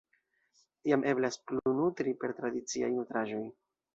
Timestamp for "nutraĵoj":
2.97-3.45